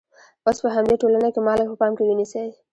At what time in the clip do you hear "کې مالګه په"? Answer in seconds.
1.33-1.77